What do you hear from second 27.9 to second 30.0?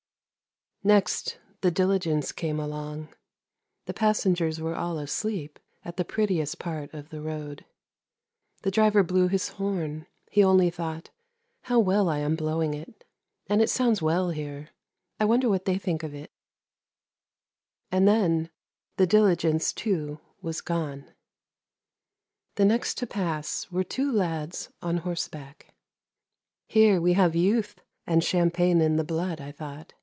and champagne in the blood, I thought.